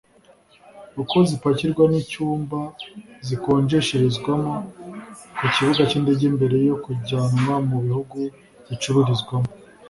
[1.01, 2.59] uko zipakirwa n’icyumba
[3.27, 4.53] zikonjesherezwamo
[5.37, 8.17] ku Kibuga cy’Indege mbere yo kujyanwa mu bihugu
[8.67, 9.49] zicururizwamo